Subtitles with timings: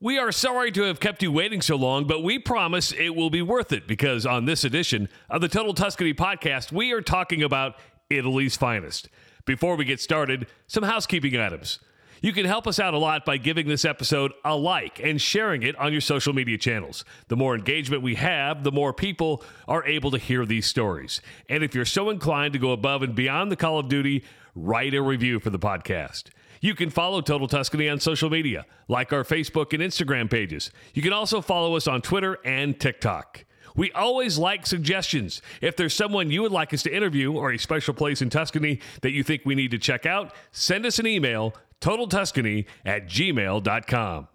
[0.00, 3.30] We are sorry to have kept you waiting so long, but we promise it will
[3.30, 7.42] be worth it because on this edition of the Total Tuscany podcast, we are talking
[7.42, 7.74] about
[8.08, 9.08] Italy's finest.
[9.44, 11.80] Before we get started, some housekeeping items.
[12.22, 15.64] You can help us out a lot by giving this episode a like and sharing
[15.64, 17.04] it on your social media channels.
[17.26, 21.20] The more engagement we have, the more people are able to hear these stories.
[21.48, 24.22] And if you're so inclined to go above and beyond the Call of Duty,
[24.54, 26.26] write a review for the podcast.
[26.60, 30.70] You can follow Total Tuscany on social media, like our Facebook and Instagram pages.
[30.94, 33.44] You can also follow us on Twitter and TikTok.
[33.76, 35.40] We always like suggestions.
[35.60, 38.80] If there's someone you would like us to interview or a special place in Tuscany
[39.02, 44.28] that you think we need to check out, send us an email, totaltuscany at gmail.com.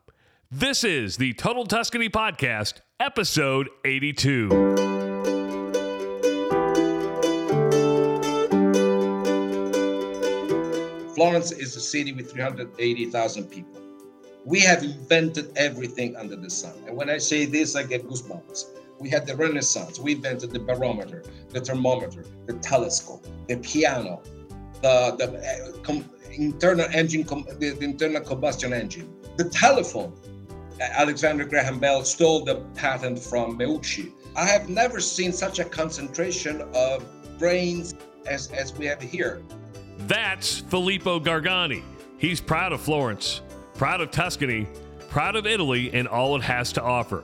[0.49, 5.12] This is the Total Tuscany Podcast, episode 82.
[11.13, 13.79] Florence is a city with 380,000 people.
[14.45, 16.73] We have invented everything under the sun.
[16.87, 18.65] And when I say this, I get goosebumps.
[18.99, 19.99] We had the Renaissance.
[19.99, 24.23] We invented the barometer, the thermometer, the telescope, the piano,
[24.81, 30.13] the, the uh, com- internal engine, com- the, the internal combustion engine, the telephone.
[30.79, 34.11] Alexander Graham Bell stole the patent from Meucci.
[34.35, 37.05] I have never seen such a concentration of
[37.37, 37.93] brains
[38.25, 39.43] as, as we have here.
[39.99, 41.83] That's Filippo Gargani.
[42.17, 43.41] He's proud of Florence,
[43.75, 44.67] proud of Tuscany,
[45.09, 47.23] proud of Italy, and all it has to offer.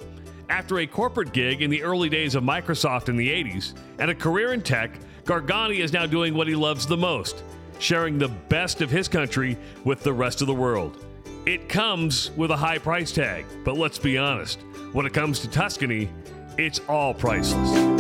[0.50, 4.16] After a corporate gig in the early days of Microsoft in the 80s and a
[4.16, 4.92] career in tech,
[5.26, 7.44] Gargani is now doing what he loves the most
[7.80, 11.04] sharing the best of his country with the rest of the world.
[11.46, 14.60] It comes with a high price tag, but let's be honest,
[14.92, 16.10] when it comes to Tuscany,
[16.58, 17.99] it's all priceless.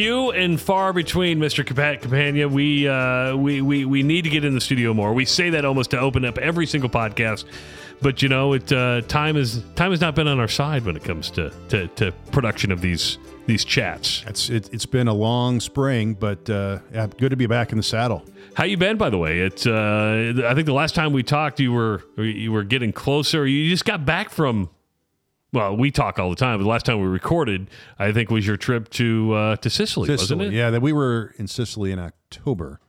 [0.00, 1.62] Few and far between, Mr.
[1.62, 2.48] Campagna.
[2.48, 5.12] We, uh, we, we, we need to get in the studio more.
[5.12, 7.44] We say that almost to open up every single podcast,
[8.00, 10.96] but you know, it uh, time is time has not been on our side when
[10.96, 14.24] it comes to, to, to production of these these chats.
[14.26, 17.76] It's it, has been a long spring, but uh, yeah, good to be back in
[17.76, 18.24] the saddle.
[18.54, 19.40] How you been, by the way?
[19.40, 23.46] It's uh, I think the last time we talked, you were you were getting closer.
[23.46, 24.70] You just got back from
[25.52, 26.58] well, we talk all the time.
[26.58, 30.06] But the last time we recorded, I think was your trip to uh, to Sicily,
[30.06, 30.52] Sicily, wasn't it?
[30.52, 32.80] Yeah, that we were in Sicily in October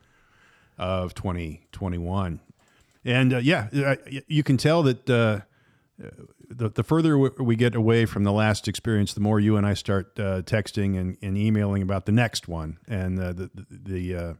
[0.77, 2.39] of 2021,
[3.05, 3.95] and uh, yeah,
[4.27, 5.41] you can tell that uh,
[6.49, 9.73] the the further we get away from the last experience, the more you and I
[9.73, 14.15] start uh, texting and, and, emailing about the next one, and uh, the the, the
[14.15, 14.33] uh,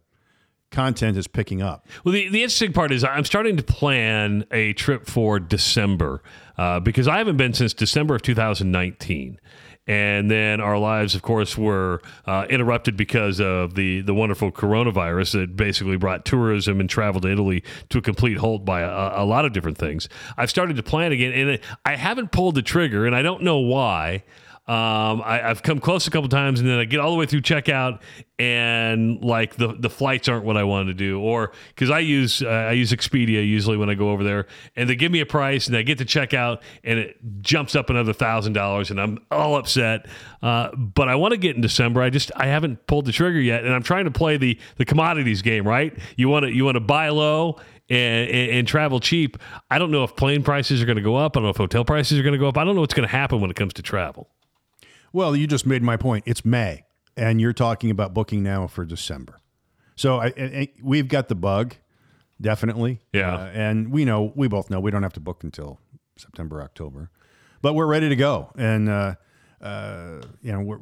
[0.72, 1.86] content is picking up.
[2.04, 6.24] Well, the, the interesting part is I'm starting to plan a trip for December
[6.58, 9.40] uh, because I haven't been since December of 2019.
[9.88, 15.34] And then our lives, of course, were uh, interrupted because of the, the wonderful coronavirus
[15.34, 19.26] that basically brought tourism and travel to Italy to a complete halt by a, a
[19.26, 20.08] lot of different things.
[20.38, 23.58] I've started to plan again, and I haven't pulled the trigger, and I don't know
[23.58, 24.24] why.
[24.72, 27.26] Um, I, have come close a couple times, and then I get all the way
[27.26, 28.00] through checkout,
[28.40, 32.42] and like the the flights aren't what I wanted to do, or because I use
[32.42, 35.26] uh, I use Expedia usually when I go over there, and they give me a
[35.26, 39.18] price, and I get to checkout, and it jumps up another thousand dollars, and I'm
[39.30, 40.06] all upset.
[40.42, 42.02] Uh, but I want to get in December.
[42.02, 44.86] I just I haven't pulled the trigger yet, and I'm trying to play the the
[44.86, 45.68] commodities game.
[45.68, 45.94] Right?
[46.16, 47.60] You want to you want to buy low
[47.90, 49.38] and, and, and, travel cheap.
[49.70, 51.36] I don't know if plane prices are going to go up.
[51.36, 52.58] I don't know if hotel prices are going to go up.
[52.58, 54.30] I don't know what's going to happen when it comes to travel.
[55.14, 56.24] Well, you just made my point.
[56.28, 56.86] It's May,
[57.18, 59.40] and you're talking about booking now for December.
[59.96, 61.76] So I, I, we've got the bug,
[62.40, 63.02] definitely.
[63.14, 63.36] Yeah.
[63.36, 65.80] Uh, and we know, we both know, we don't have to book until
[66.18, 67.10] September, October,
[67.62, 68.52] but we're ready to go.
[68.58, 69.16] And uh,
[69.62, 70.80] uh, you know, what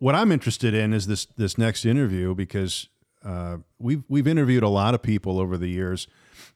[0.00, 2.88] what I'm interested in is this this next interview because
[3.24, 6.06] uh, we've we've interviewed a lot of people over the years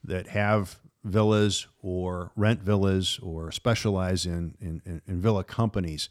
[0.05, 6.09] that have villas or rent villas or specialize in in, in, in villa companies.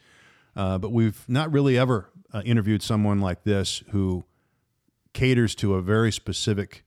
[0.58, 4.26] Uh, but we've not really ever uh, interviewed someone like this who
[5.14, 6.84] caters to a very specific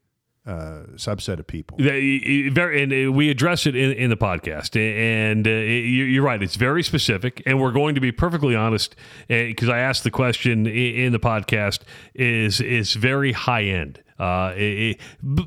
[0.46, 1.76] uh, subset of people.
[1.78, 4.74] Very, and uh, we address it in, in the podcast.
[4.74, 8.96] And uh, you're right; it's very specific, and we're going to be perfectly honest
[9.28, 11.80] because uh, I asked the question in the podcast.
[12.14, 14.02] is is very high end.
[14.18, 14.98] Uh, it,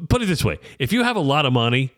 [0.09, 1.91] put it this way: if you have a lot of money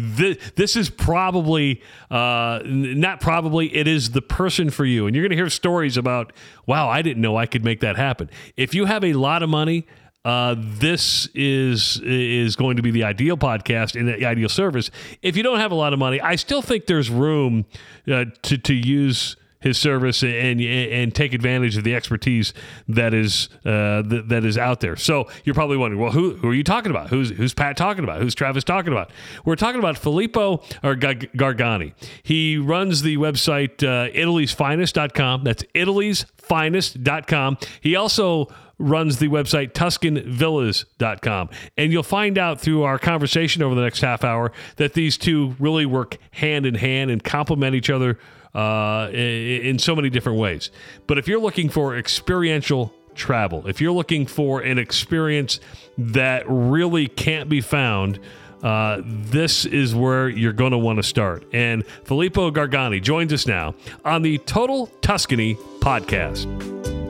[0.00, 5.06] this is probably uh, not probably it is the person for you.
[5.06, 6.32] And you're going to hear stories about
[6.66, 8.30] wow i didn't know i could make that happen.
[8.56, 9.86] If you have a lot of money
[10.24, 14.88] uh, this is is going to be the ideal podcast and the ideal service.
[15.20, 17.64] If you don't have a lot of money i still think there's room
[18.10, 22.52] uh, to, to use his service and and take advantage of the expertise
[22.88, 24.96] that is uh, that, that is out there.
[24.96, 27.08] So you're probably wondering, well, who, who are you talking about?
[27.08, 28.20] Who's who's Pat talking about?
[28.20, 29.10] Who's Travis talking about?
[29.44, 31.94] We're talking about Filippo or Gargani.
[32.22, 35.44] He runs the website uh, Italy'sFinest.com.
[35.44, 37.58] That's Italy'sFinest.com.
[37.80, 38.48] He also
[38.78, 41.50] runs the website TuscanVillas.com.
[41.76, 45.54] And you'll find out through our conversation over the next half hour that these two
[45.58, 48.18] really work hand in hand and complement each other
[48.54, 50.70] uh, in so many different ways.
[51.06, 55.60] But if you're looking for experiential travel, if you're looking for an experience
[55.98, 58.18] that really can't be found,
[58.62, 61.44] uh, this is where you're going to want to start.
[61.52, 67.01] And Filippo Gargani joins us now on the Total Tuscany podcast.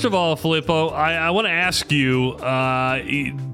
[0.00, 3.02] First of all, Filippo, I, I want to ask you uh,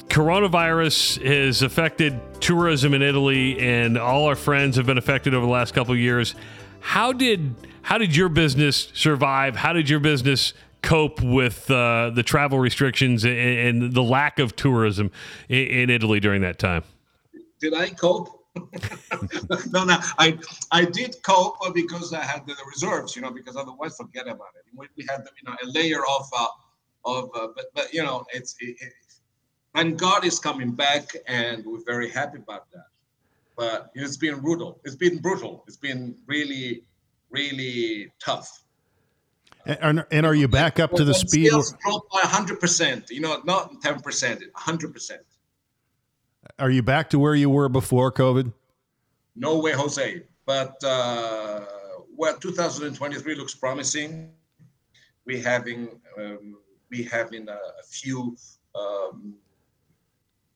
[0.06, 5.50] coronavirus has affected tourism in Italy, and all our friends have been affected over the
[5.50, 6.36] last couple of years.
[6.78, 9.56] How did how did your business survive?
[9.56, 10.52] How did your business
[10.82, 15.10] cope with uh, the travel restrictions and, and, the lack of tourism
[15.48, 16.84] in, in Italy during that time?
[17.58, 18.35] Did I cope?
[19.72, 20.38] no, no, I
[20.72, 24.64] I did cope because I had the reserves, you know, because otherwise forget about it.
[24.74, 26.46] We, we had, you know, a layer of uh,
[27.04, 28.92] of, uh, but but you know, it's it, it,
[29.74, 32.86] and God is coming back, and we're very happy about that.
[33.56, 34.80] But it's been brutal.
[34.84, 35.64] It's been brutal.
[35.66, 36.84] It's been really,
[37.30, 38.62] really tough.
[39.64, 41.50] And, and are you back up to the speed?
[41.50, 43.10] Dropped by 100%.
[43.10, 45.18] You know, not 10%, 100%.
[46.58, 48.50] Are you back to where you were before COVID?
[49.34, 50.22] No way, Jose.
[50.46, 51.60] But uh,
[52.16, 54.30] well, 2023 looks promising.
[55.26, 56.56] We having um,
[56.90, 58.36] we having a, a few
[58.74, 59.34] um,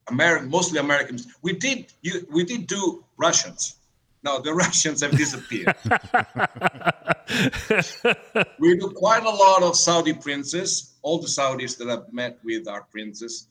[0.09, 1.27] American, mostly Americans.
[1.43, 3.77] We did you, we did do Russians.
[4.23, 5.75] Now the Russians have disappeared.
[8.59, 10.95] we do quite a lot of Saudi princes.
[11.03, 13.49] All the Saudis that I've met with are princes,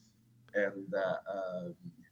[0.55, 1.69] and uh, uh,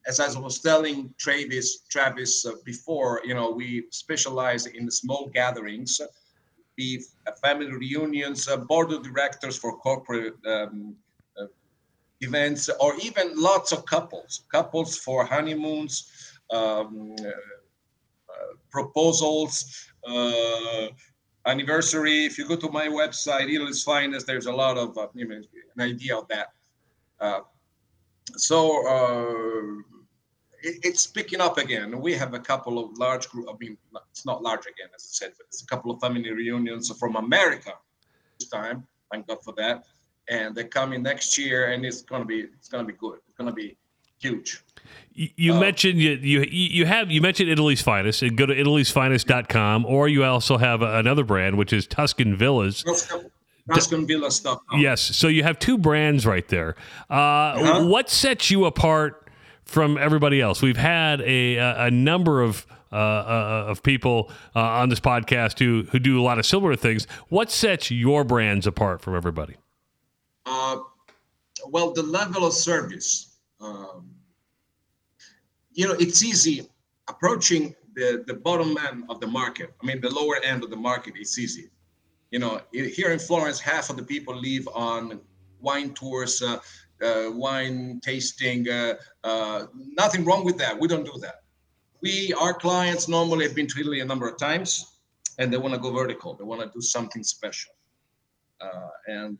[0.07, 5.99] as I was telling Travis, Travis uh, before, you know, we specialize in small gatherings,
[6.75, 7.01] be
[7.41, 10.95] family reunions, uh, board of directors for corporate um,
[11.39, 11.45] uh,
[12.21, 20.87] events, or even lots of couples, couples for honeymoons, um, uh, uh, proposals, uh,
[21.45, 22.25] anniversary.
[22.25, 25.41] If you go to my website, Italy's Finest, there's a lot of you know,
[25.75, 26.53] an idea of that.
[28.37, 29.83] so
[30.61, 31.99] it's picking up again.
[31.99, 33.47] We have a couple of large group.
[33.49, 33.77] I mean,
[34.11, 37.15] it's not large again, as I said, but it's a couple of family reunions from
[37.15, 37.73] America
[38.39, 38.85] this time.
[39.11, 39.85] Thank God for that.
[40.29, 43.19] And they're coming next year, and it's gonna be it's gonna be good.
[43.27, 43.77] It's gonna be
[44.19, 44.63] huge.
[45.13, 48.53] You, you uh, mentioned you, you you have you mentioned Italy's finest and go to
[48.53, 52.83] italy'sfinest.com or you also have another brand which is Tuscan Villas.
[53.73, 54.59] Tuscan Villas stuff.
[54.75, 56.75] Yes, so you have two brands right there.
[57.09, 57.85] Uh, uh-huh.
[57.87, 59.26] What sets you apart
[59.67, 60.61] from everybody else.
[60.61, 65.83] We've had a, a, number of uh, uh, of people uh, on this podcast who
[65.91, 67.05] who do a lot of similar things.
[67.27, 69.55] What sets your brands apart from everybody?
[70.45, 70.77] Uh,
[71.67, 73.35] well, the level of service.
[73.59, 74.09] Um,
[75.73, 76.69] you know, it's easy
[77.09, 79.73] approaching the the bottom end of the market.
[79.81, 81.15] I mean, the lower end of the market.
[81.17, 81.69] It's easy.
[82.31, 85.19] You know, here in Florence, half of the people live on
[85.59, 86.41] wine tours.
[87.01, 88.69] Uh, uh, wine tasting.
[88.69, 90.79] Uh, uh, nothing wrong with that.
[90.79, 91.41] We don't do that.
[92.01, 94.99] We, our clients normally have been to Italy a number of times
[95.39, 96.35] and they want to go vertical.
[96.35, 97.73] They want to do something special.
[99.07, 99.39] and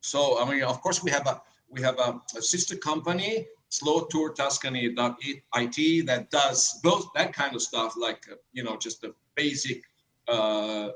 [0.00, 4.06] so, I mean, of course, we have a we have a, a sister company, Slow
[4.10, 9.82] Tour Tuscany.it, that does both that kind of stuff, like you know, just the basic
[10.26, 10.88] uh,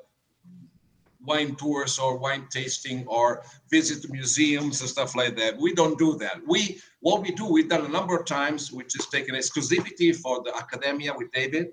[1.27, 5.57] wine tours or wine tasting or visit museums and stuff like that.
[5.59, 6.37] We don't do that.
[6.47, 10.43] We what we do, we've done a number of times, which is taken exclusivity for
[10.43, 11.69] the Academia with David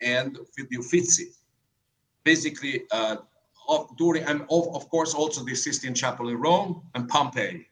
[0.00, 1.32] and with the Uffizi.
[2.24, 3.16] Basically, uh,
[3.68, 7.66] of, during and of, of course also the Sistine Chapel in Rome and Pompeii.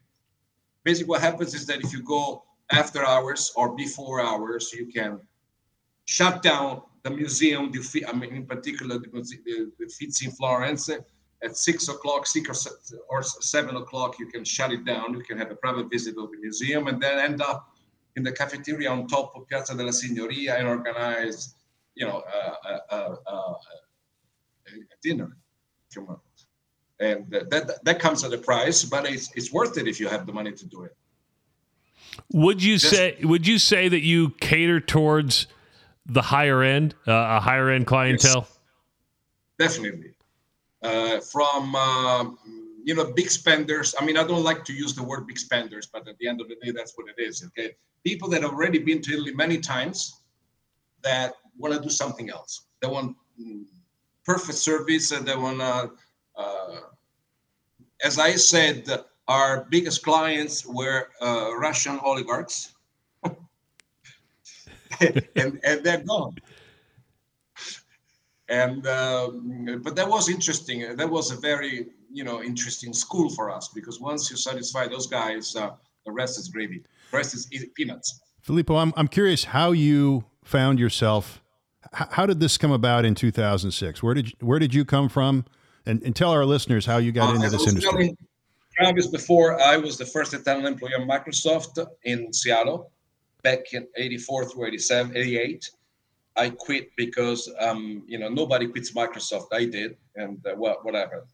[0.84, 5.20] Basically, what happens is that if you go after hours or before hours, you can
[6.06, 9.08] shut down the museum, the, I mean, in particular, the,
[9.78, 10.88] the, in Florence,
[11.44, 12.68] at six o'clock, six
[13.08, 15.14] or seven o'clock, you can shut it down.
[15.14, 17.68] You can have a private visit of the museum and then end up
[18.14, 21.54] in the cafeteria on top of Piazza della Signoria and organize,
[21.94, 23.56] you know, a, a, a, a
[25.02, 25.36] dinner,
[25.88, 26.20] if you want.
[27.00, 30.24] And that, that comes at a price, but it's, it's worth it if you have
[30.26, 30.94] the money to do it.
[32.32, 33.16] Would you Just, say?
[33.22, 35.48] Would you say that you cater towards
[36.06, 38.46] the higher end, uh, a higher end clientele?
[39.58, 40.14] Yes, definitely.
[40.82, 42.24] Uh, from uh,
[42.84, 43.94] you know big spenders.
[43.98, 46.40] I mean, I don't like to use the word big spenders, but at the end
[46.40, 47.44] of the day, that's what it is.
[47.46, 50.20] Okay, people that have already been to Italy many times
[51.02, 52.66] that want to do something else.
[52.80, 53.64] They want mm,
[54.24, 55.92] perfect service, and they want to.
[56.36, 56.80] Uh,
[58.04, 58.88] as I said,
[59.28, 62.71] our biggest clients were uh, Russian oligarchs,
[65.36, 66.36] and and they're gone.
[68.48, 70.96] And um, but that was interesting.
[70.96, 75.06] That was a very you know interesting school for us because once you satisfy those
[75.06, 75.70] guys, uh,
[76.04, 76.82] the rest is gravy.
[77.10, 78.20] The rest is peanuts.
[78.40, 81.40] Filippo, I'm I'm curious how you found yourself.
[81.92, 84.02] how did this come about in 2006?
[84.02, 85.44] Where did you, where did you come from?
[85.84, 88.16] And, and tell our listeners how you got uh, into this industry.
[88.76, 92.90] Travis, before I was the first Italian employee of Microsoft in Seattle
[93.42, 95.70] back in 84 through 87, 88.
[96.36, 99.48] I quit because um, you know nobody quits Microsoft.
[99.52, 101.26] I did, and uh, well, whatever.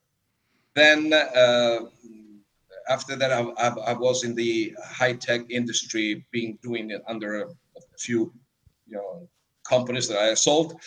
[0.75, 1.79] Then uh,
[2.89, 7.43] after that, I, I, I, was in the high tech industry, being doing it under
[7.43, 8.33] a, a, few
[8.87, 9.29] you know
[9.69, 10.81] companies that I sold.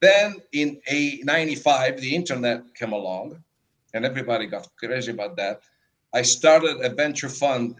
[0.00, 3.42] Then in a 95, the internet came along,
[3.94, 5.60] and everybody got crazy about that.
[6.14, 7.76] I started a venture fund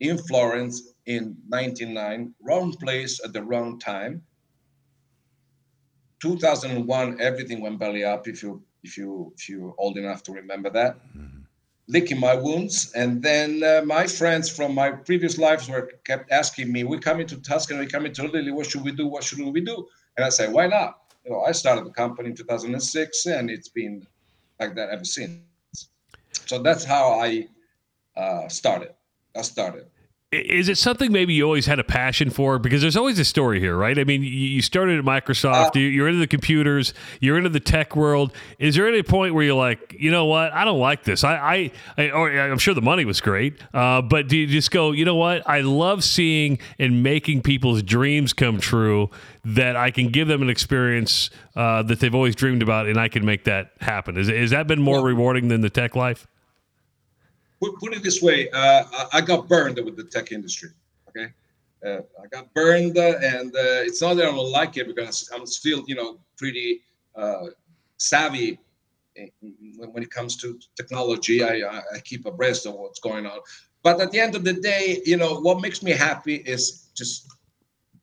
[0.00, 4.22] in Florence in 99, wrong place at the wrong time
[6.20, 8.28] 2001, everything went belly up.
[8.28, 11.40] If you if you if you're old enough to remember that, mm-hmm.
[11.88, 16.70] licking my wounds, and then uh, my friends from my previous lives were kept asking
[16.70, 18.52] me, "We're coming to Tuscany, we're coming to Italy.
[18.52, 19.06] What should we do?
[19.06, 22.30] What should we do?" And I say, "Why not?" You know, I started the company
[22.30, 24.06] in 2006, and it's been
[24.58, 25.40] like that ever since.
[26.46, 27.48] So that's how I
[28.16, 28.92] uh, started.
[29.36, 29.86] I started
[30.32, 32.60] is it something maybe you always had a passion for?
[32.60, 33.98] Because there's always a story here, right?
[33.98, 37.96] I mean, you started at Microsoft, uh, you're into the computers, you're into the tech
[37.96, 38.32] world.
[38.60, 41.24] Is there any point where you're like, you know what, I don't like this?
[41.24, 44.70] I, I, I or I'm sure the money was great, uh, but do you just
[44.70, 49.10] go, you know what, I love seeing and making people's dreams come true.
[49.42, 53.08] That I can give them an experience uh, that they've always dreamed about, and I
[53.08, 54.18] can make that happen.
[54.18, 56.26] Is, has that been more well, rewarding than the tech life?
[57.60, 60.70] Put, put it this way uh, I got burned with the tech industry.
[61.08, 61.32] Okay.
[61.84, 65.30] Uh, I got burned, uh, and uh, it's not that I don't like it because
[65.34, 66.82] I'm still, you know, pretty
[67.14, 67.46] uh,
[67.96, 68.58] savvy
[69.76, 71.42] when it comes to technology.
[71.42, 73.38] I, I keep abreast of what's going on.
[73.82, 77.28] But at the end of the day, you know, what makes me happy is just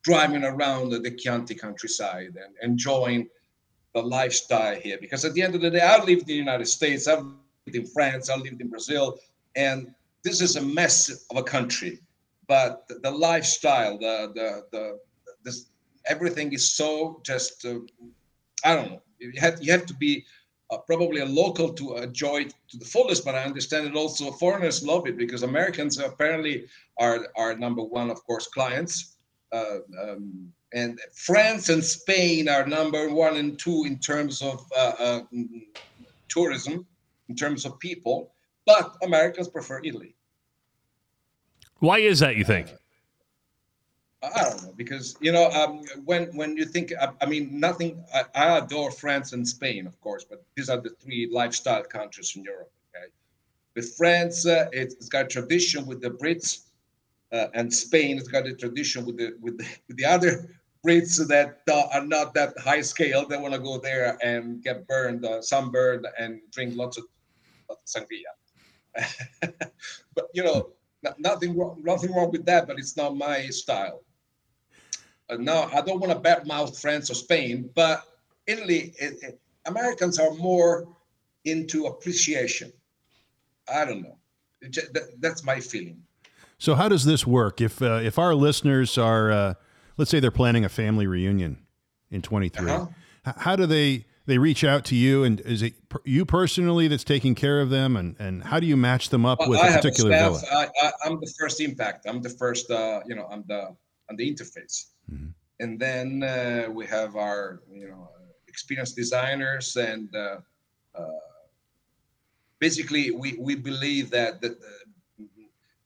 [0.04, 3.28] driving around the Chianti countryside and enjoying
[3.94, 4.98] the lifestyle here.
[5.00, 7.76] Because at the end of the day, I lived in the United States, I've lived
[7.76, 9.20] in France, I lived in Brazil,
[9.58, 12.00] and this is a mess of a country
[12.48, 15.00] but the, the lifestyle the the the
[15.44, 15.70] this
[16.06, 17.80] everything is so just uh,
[18.64, 19.02] i don't know.
[19.20, 20.24] You have you have to be
[20.70, 24.32] uh, probably a local to enjoy it to the fullest but i understand it also
[24.32, 26.66] foreigners love it because americans apparently
[27.00, 29.14] are are number one of course clients.
[29.54, 34.94] Uh, um, and france and spain are number one and two in terms of uh,
[35.00, 35.22] uh,
[36.28, 36.86] tourism
[37.30, 38.34] in terms of people
[38.68, 40.14] but Americans prefer Italy.
[41.80, 42.36] Why is that?
[42.36, 42.68] You think?
[44.22, 47.60] Uh, I don't know because you know um, when when you think I, I mean
[47.60, 48.04] nothing.
[48.14, 52.34] I, I, adore France and Spain, of course, but these are the three lifestyle countries
[52.36, 52.72] in Europe.
[52.90, 53.08] Okay,
[53.76, 56.66] with France, uh, it's got tradition with the Brits,
[57.32, 60.50] uh, and Spain has got a tradition with the with the, with the other
[60.86, 63.28] Brits that uh, are not that high scale.
[63.28, 67.06] They want to go there and get burned, uh, sunburned, and drink lots of,
[67.70, 68.37] of sangria.
[70.16, 70.70] but you know,
[71.18, 72.68] nothing wrong, nothing wrong with that.
[72.68, 74.02] But it's not my style.
[75.30, 78.04] Uh, now, I don't want to badmouth France or Spain, but
[78.46, 80.88] Italy, it, it, Americans are more
[81.44, 82.72] into appreciation.
[83.72, 84.18] I don't know.
[84.70, 86.02] Just, that, that's my feeling.
[86.58, 87.62] So, how does this work?
[87.62, 89.54] If uh, if our listeners are, uh,
[89.98, 91.60] let's say, they're planning a family reunion
[92.10, 93.34] in 23, uh-huh.
[93.38, 97.34] how do they they reach out to you, and is it you personally that's taking
[97.34, 99.76] care of them, and, and how do you match them up well, with I a
[99.78, 100.42] particular a villa?
[100.52, 102.06] I, am the first impact.
[102.08, 102.70] I'm the first.
[102.70, 103.74] Uh, you know, I'm the
[104.10, 105.30] I'm the interface, mm-hmm.
[105.62, 108.10] and then uh, we have our you know
[108.50, 110.38] experienced designers, and uh,
[110.94, 111.08] uh
[112.60, 114.50] basically we we believe that the,
[115.18, 115.26] the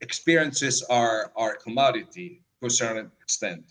[0.01, 3.63] experiences are are commodity to a certain extent.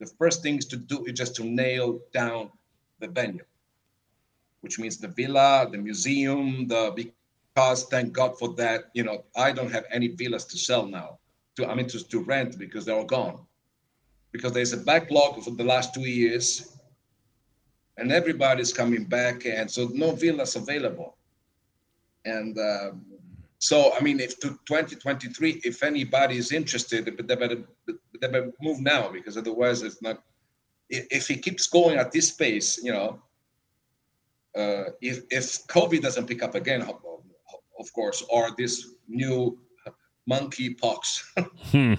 [0.00, 2.50] The first thing is to do is just to nail down
[2.98, 3.44] the venue
[4.60, 7.10] which means the villa, the museum, the
[7.54, 8.90] because thank God for that.
[8.94, 11.18] You know, I don't have any villas to sell now.
[11.56, 13.40] to I mean to, to rent because they're all gone.
[14.30, 16.76] Because there's a backlog for the last two years,
[17.96, 21.16] and everybody's coming back, and so no villas available.
[22.24, 23.06] And um,
[23.58, 28.80] so, I mean, if to 2023, if anybody is interested, they better, they better move
[28.80, 30.22] now because otherwise it's not.
[30.90, 33.20] If he keeps going at this pace, you know,
[34.58, 39.58] uh, if if COVID doesn't pick up again, of course, or this new
[40.26, 41.32] monkey pox,
[41.70, 41.94] hmm.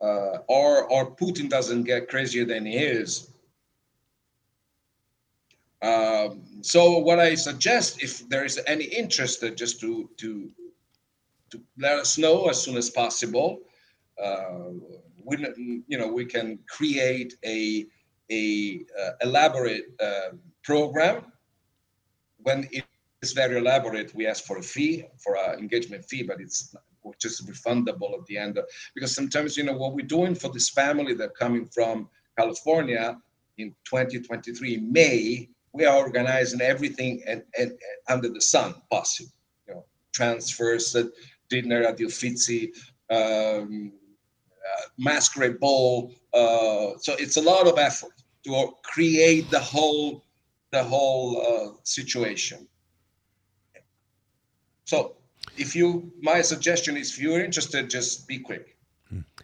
[0.00, 3.30] uh, or or Putin doesn't get crazier than he is,
[5.82, 10.50] um, so what I suggest, if there is any interest, uh, just to to
[11.50, 13.60] to let us know as soon as possible.
[14.20, 14.70] Uh,
[15.24, 15.36] we,
[15.86, 17.86] you know, we can create a
[18.30, 21.24] a uh, elaborate uh, program.
[22.38, 22.84] When it
[23.22, 26.74] is very elaborate, we ask for a fee, for an engagement fee, but it's
[27.20, 28.58] just refundable at the end.
[28.94, 33.16] Because sometimes, you know, what we're doing for this family that coming from California
[33.58, 37.78] in 2023 May we are organizing everything and, and, and
[38.08, 39.30] under the sun possible.
[39.68, 41.04] You know, transfers, uh,
[41.50, 42.72] dinner at the Uffizi,
[43.10, 43.92] um,
[44.66, 46.12] uh, masquerade ball.
[46.32, 48.15] Uh, so it's a lot of effort
[48.46, 50.24] to create the whole
[50.70, 52.66] the whole uh, situation.
[54.84, 55.16] So,
[55.56, 58.76] if you, my suggestion is, if you're interested, just be quick.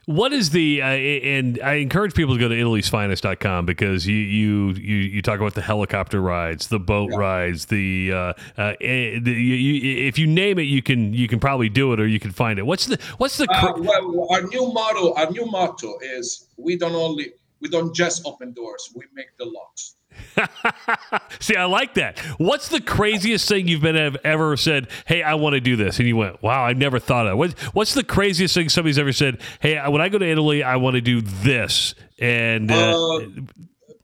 [0.06, 4.70] What is the uh, and I encourage people to go to Italy'sFinest.com because you you
[4.72, 7.18] you you talk about the helicopter rides, the boat yeah.
[7.18, 8.16] rides, the, uh,
[8.58, 11.92] uh, eh, the you, you, if you name it, you can you can probably do
[11.92, 12.66] it or you can find it.
[12.66, 16.96] What's the what's the uh, well, our new motto our new motto is we don't
[16.96, 19.94] only we don't just open doors, we make the locks.
[21.40, 22.18] See, I like that.
[22.36, 24.88] What's the craziest thing you've been have ever said?
[25.06, 27.58] Hey, I want to do this, and you went, "Wow, I never thought of." What,
[27.72, 29.40] what's the craziest thing somebody's ever said?
[29.60, 33.20] Hey, when I go to Italy, I want to do this, and uh, uh,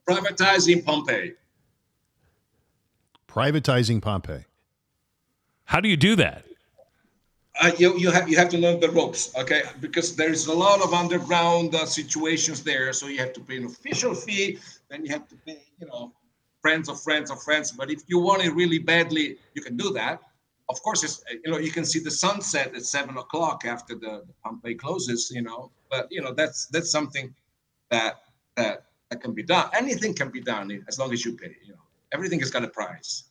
[0.08, 1.34] privatizing Pompeii.
[3.28, 4.44] Privatizing Pompeii.
[5.64, 6.44] How do you do that?
[7.60, 9.62] Uh, you, you have you have to learn the ropes, okay?
[9.80, 13.56] Because there is a lot of underground uh, situations there, so you have to pay
[13.56, 14.58] an official fee.
[14.88, 16.12] Then you have to pay, you know,
[16.62, 17.72] friends of friends of friends.
[17.72, 20.22] But if you want it really badly, you can do that.
[20.68, 24.22] Of course, it's you know you can see the sunset at seven o'clock after the,
[24.28, 25.32] the Pompeii closes.
[25.34, 27.34] You know, but you know that's that's something
[27.90, 28.22] that
[28.56, 29.68] that that can be done.
[29.74, 31.56] Anything can be done as long as you pay.
[31.66, 33.24] You know, everything has got a price.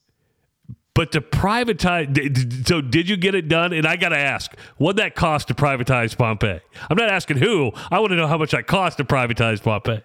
[0.98, 3.72] But to privatize, so did you get it done?
[3.72, 6.60] And I got to ask, what that cost to privatize Pompeii?
[6.90, 7.72] I'm not asking who.
[7.92, 10.02] I want to know how much that cost to privatize Pompeii.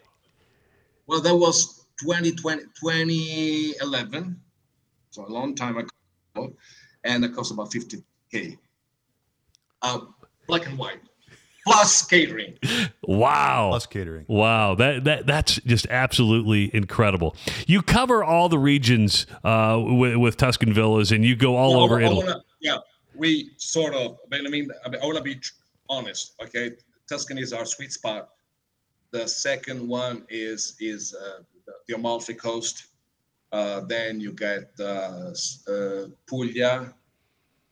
[1.07, 4.39] Well, that was 2020, 2011,
[5.09, 6.53] so a long time ago,
[7.05, 8.59] and it cost about 50k.
[9.81, 10.01] Uh,
[10.47, 11.01] black and white
[11.65, 12.59] plus catering.
[13.03, 13.71] Wow.
[13.71, 14.25] Plus catering.
[14.29, 14.75] Wow.
[14.75, 17.37] That that that's just absolutely incredible.
[17.67, 21.83] You cover all the regions uh, with, with Tuscan villas, and you go all yeah,
[21.83, 22.23] over I, Italy.
[22.23, 22.79] I wanna, yeah,
[23.15, 24.19] we sort of.
[24.33, 25.41] I mean, I, mean, I want to be
[25.89, 26.35] honest.
[26.43, 26.73] Okay,
[27.09, 28.31] Tuscany is our sweet spot.
[29.11, 31.43] The second one is is uh,
[31.87, 32.87] the Amalfi Coast.
[33.53, 35.33] Uh, then you get uh,
[35.69, 36.95] uh, Puglia,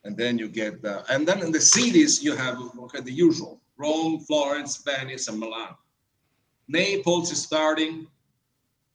[0.04, 3.59] and then you get the, and then in the cities you have okay the usual
[3.80, 5.74] Rome, Florence, Venice, and Milan.
[6.68, 8.06] Naples is starting,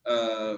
[0.06, 0.58] uh,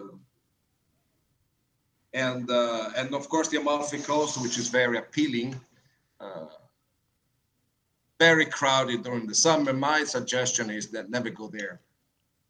[2.13, 5.55] and uh, and of course the Amalfi Coast, which is very appealing.
[6.19, 6.45] Uh,
[8.19, 9.71] very crowded during the summer.
[9.73, 11.79] My suggestion is that never go there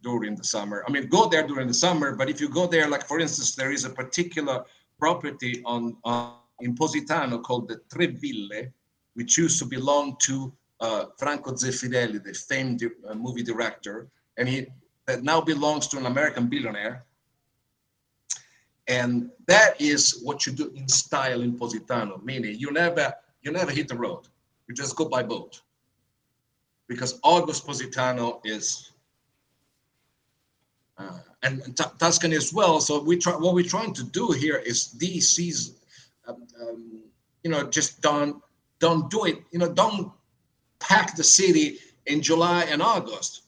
[0.02, 0.84] during the summer.
[0.88, 3.54] I mean, go there during the summer, but if you go there, like for instance,
[3.56, 4.64] there is a particular
[4.98, 8.66] property on, on in Positano called the Tre Ville,
[9.14, 14.68] which used to belong to uh, Franco Zeffirelli, the famed uh, movie director, and he
[15.06, 17.04] that now belongs to an American billionaire.
[18.88, 23.72] And that is what you do in style in Positano, meaning you never you never
[23.72, 24.28] hit the road.
[24.68, 25.62] You just go by boat.
[26.88, 28.92] Because August Positano is
[30.98, 32.80] uh, and, and Tuscany as well.
[32.80, 35.76] So we try what we're trying to do here is DC's
[36.28, 37.04] um, um,
[37.44, 38.42] you know just don't
[38.80, 40.12] don't do it you know don't
[40.80, 43.44] pack the city in July and August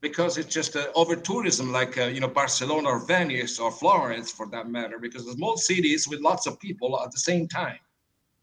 [0.00, 4.30] because it's just uh, over tourism like uh, you know Barcelona or Venice or Florence
[4.30, 7.78] for that matter because small cities with lots of people at the same time.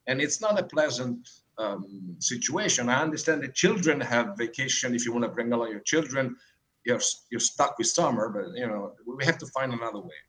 [0.08, 2.90] And it's not a pleasant um, situation.
[2.90, 6.36] I understand that children have vacation if you want to bring along your children.
[6.84, 7.00] You're,
[7.30, 10.20] you're stuck with summer but you know we have to find another way.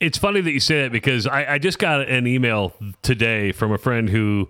[0.00, 3.72] It's funny that you say that because I, I just got an email today from
[3.72, 4.48] a friend who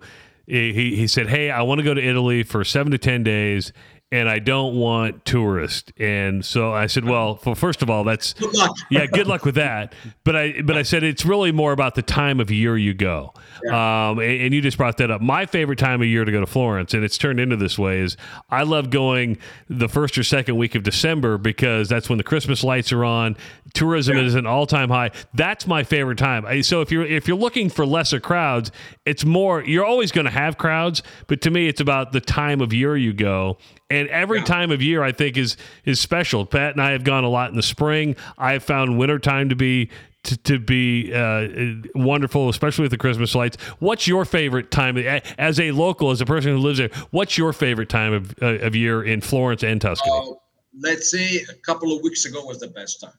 [0.49, 3.71] he, he said, Hey, I want to go to Italy for seven to 10 days
[4.11, 5.91] and I don't want tourists.
[5.97, 8.75] And so I said, well, well, first of all, that's good luck.
[8.89, 9.93] yeah, good luck with that.
[10.25, 13.33] But I but I said it's really more about the time of year you go.
[13.63, 14.09] Yeah.
[14.09, 15.21] Um, and, and, you just brought that up.
[15.21, 17.99] My favorite time of year to go to Florence, and it's turned into this way,
[17.99, 18.15] is
[18.49, 22.63] I love going the first or second week of December because that's when the Christmas
[22.63, 23.37] lights are on.
[23.73, 24.23] Tourism yeah.
[24.23, 25.09] is an all time high.
[25.33, 26.61] That's my favorite time.
[26.61, 28.71] So if you're if you're looking for lesser crowds,
[29.05, 29.63] it's more.
[29.63, 32.95] You're always going to have crowds, but to me, it's about the time of year
[32.95, 33.57] you go
[33.89, 34.45] and every yeah.
[34.45, 36.45] time of year I think is is special.
[36.45, 38.15] Pat and I have gone a lot in the spring.
[38.37, 39.89] I have found wintertime to be
[40.23, 41.47] to, to be uh,
[41.95, 43.57] wonderful, especially with the Christmas lights.
[43.79, 46.89] What's your favorite time as a local, as a person who lives there?
[47.11, 50.11] What's your favorite time of, uh, of year in Florence and Tuscany?
[50.13, 50.33] Uh,
[50.77, 53.13] let's say a couple of weeks ago was the best time.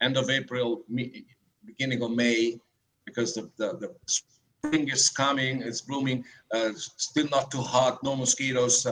[0.00, 0.82] End of April,
[1.64, 2.60] beginning of May,
[3.04, 8.14] because the, the, the spring is coming, it's blooming, uh, still not too hot, no
[8.14, 8.86] mosquitoes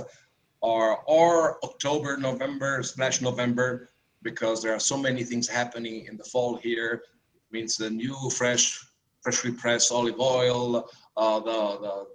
[0.60, 3.88] or or October, November slash November,
[4.22, 7.02] because there are so many things happening in the fall here.
[7.34, 8.84] It means the new fresh,
[9.22, 12.06] freshly pressed olive oil, uh, the, the,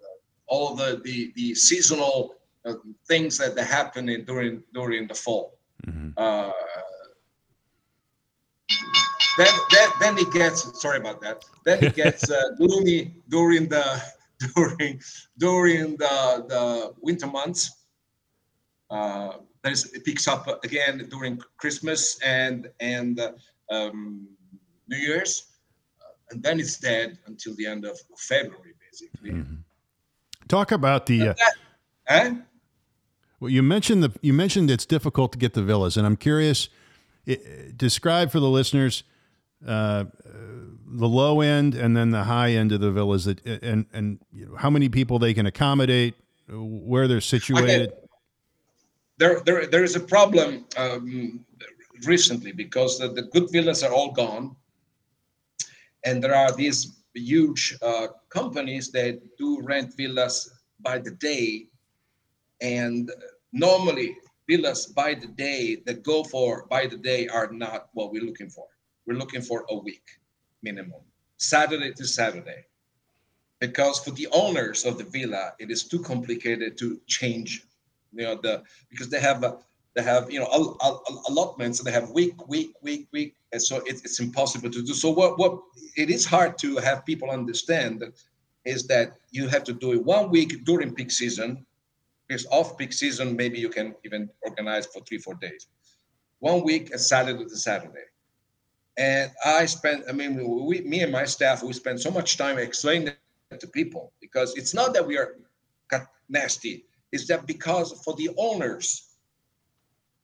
[0.48, 2.76] all the the, the seasonal uh,
[3.08, 5.58] things that happen in, during during the fall.
[5.88, 6.10] Mm-hmm.
[6.18, 6.52] Uh,
[9.38, 11.44] then, then, then it gets sorry about that.
[11.66, 14.02] Then it gets uh, gloomy during the
[14.56, 15.00] during
[15.38, 17.81] during the the winter months
[18.92, 23.32] uh, it picks up again during Christmas and and uh,
[23.72, 24.28] um,
[24.88, 25.48] New Year's,
[26.02, 29.32] uh, and then it's dead until the end of February, basically.
[29.32, 29.56] Mm-hmm.
[30.48, 31.30] Talk about the.
[31.30, 31.34] Uh,
[32.10, 32.36] eh?
[33.40, 36.70] Well, you mentioned the you mentioned it's difficult to get the villas, and I'm curious.
[37.26, 39.04] It, describe for the listeners
[39.66, 40.06] uh,
[40.88, 44.48] the low end and then the high end of the villas, that and and you
[44.48, 46.16] know, how many people they can accommodate,
[46.50, 47.90] where they're situated.
[47.90, 48.01] Okay
[49.22, 51.46] there, there, there is a problem um,
[52.06, 54.56] recently because the, the, good villas are all gone,
[56.04, 61.68] and there are these huge uh, companies that do rent villas by the day,
[62.62, 63.12] and
[63.54, 64.18] normally
[64.50, 68.50] villas by the day that go for by the day are not what we're looking
[68.50, 68.66] for.
[69.06, 70.08] We're looking for a week
[70.64, 71.02] minimum,
[71.38, 72.66] Saturday to Saturday,
[73.60, 77.68] because for the owners of the villa, it is too complicated to change
[78.14, 79.56] you know the because they have uh,
[79.96, 83.62] they have you know a, a, allotments and they have week week week week and
[83.62, 84.94] so it, it's impossible to do.
[84.94, 85.60] So what what
[85.96, 88.04] it is hard to have people understand
[88.66, 91.66] is that you have to do it one week during peak season.
[92.28, 95.68] Because off peak season maybe you can even organize for three four days.
[96.40, 98.08] One week a saturday to saturday.
[98.98, 100.34] And i spent i mean
[100.66, 103.14] we me and my staff we spend so much time explaining
[103.60, 105.36] to people because it's not that we are
[106.30, 109.12] nasty is that because for the owners,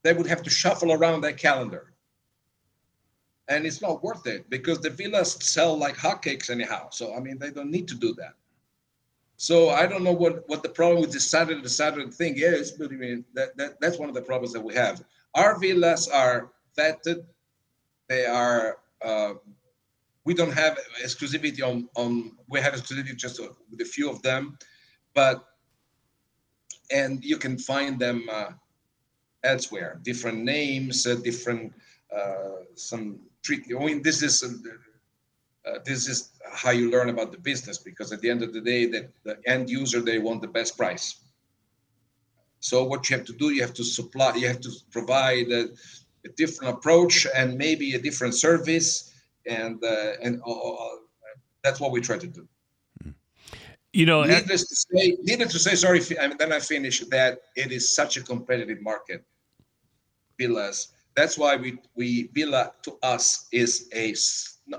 [0.04, 1.93] they would have to shuffle around their calendar.
[3.50, 6.89] And it's not worth it because the villas sell like hotcakes anyhow.
[6.91, 8.34] So I mean, they don't need to do that.
[9.38, 12.71] So I don't know what, what the problem with the Saturday to Saturday thing is,
[12.71, 15.04] but I mean that, that that's one of the problems that we have.
[15.36, 17.23] Our villas are vetted.
[18.10, 18.80] They are.
[19.02, 19.36] Uh,
[20.26, 22.32] we don't have exclusivity on on.
[22.50, 24.58] We have exclusivity just with a few of them,
[25.13, 25.45] but
[26.91, 28.52] and you can find them uh,
[29.43, 30.00] elsewhere.
[30.04, 31.73] Different names, uh, different
[32.15, 33.63] uh, some treat.
[33.76, 38.12] I mean, this is uh, uh, this is how you learn about the business because
[38.13, 41.21] at the end of the day, that the end user they want the best price.
[42.60, 45.65] So what you have to do, you have to supply, you have to provide a,
[46.26, 49.13] a different approach and maybe a different service,
[49.45, 50.41] and uh, and
[51.63, 52.47] that's what we try to do
[53.97, 57.95] you know, needless to say, needless to say, sorry, then I finish that it is
[57.95, 59.25] such a competitive market.
[60.38, 60.89] Villas.
[61.15, 64.13] That's why we we villa to us is a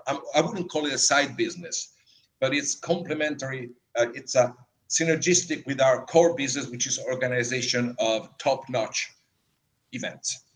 [0.07, 1.94] I wouldn't call it a side business,
[2.40, 3.70] but it's complementary.
[3.98, 4.54] Uh, it's a
[4.88, 9.11] synergistic with our core business, which is organization of top-notch
[9.92, 10.47] events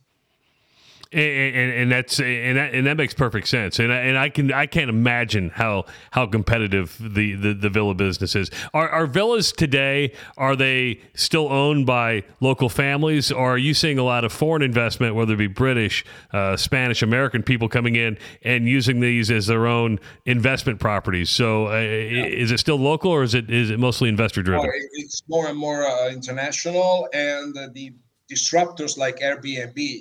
[1.13, 3.79] and, and, that's and that, and that makes perfect sense.
[3.79, 7.95] And I, and I can I can't imagine how how competitive the, the, the villa
[7.95, 8.51] business is.
[8.73, 13.99] Are, are villas today are they still owned by local families, or are you seeing
[13.99, 18.19] a lot of foreign investment, whether it be British, uh, Spanish, American people coming in
[18.43, 21.31] and using these as their own investment properties?
[21.31, 22.25] So uh, yeah.
[22.25, 24.71] is it still local, or is it is it mostly investor driven?
[24.95, 27.93] It's more and more uh, international, and the
[28.31, 30.01] disruptors like Airbnb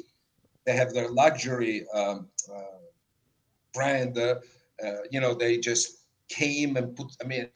[0.65, 2.80] they have their luxury um, uh,
[3.74, 4.17] brand.
[4.17, 4.36] Uh,
[4.84, 7.08] uh, you know, they just came and put.
[7.24, 7.47] I mean,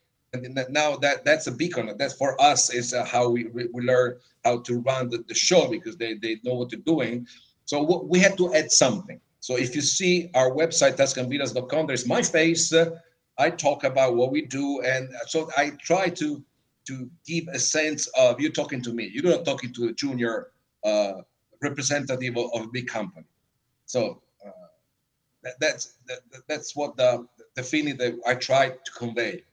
[0.70, 1.96] now that that's a beacon.
[1.98, 5.70] That's for us is uh, how we we learn how to run the, the show
[5.70, 7.28] because they they know what they're doing.
[7.66, 9.20] So we had to add something.
[9.40, 12.74] So if you see our website tuscanvillas.com, there's my face.
[12.74, 12.98] Uh,
[13.38, 16.44] I talk about what we do, and so I try to
[16.88, 19.10] to give a sense of you talking to me.
[19.12, 20.52] You're not talking to a junior
[20.84, 21.22] uh,
[21.62, 23.26] representative of, a big company.
[23.86, 24.52] So uh,
[25.44, 29.44] that, that's that, that's what the the feeling that I try to convey.